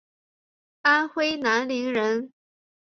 [0.81, 2.33] 安徽南陵人。